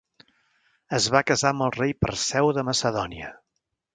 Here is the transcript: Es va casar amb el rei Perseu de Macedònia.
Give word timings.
Es 0.99 1.09
va 1.15 1.21
casar 1.31 1.51
amb 1.55 1.65
el 1.67 1.75
rei 1.77 1.93
Perseu 2.05 2.51
de 2.59 2.65
Macedònia. 2.73 3.31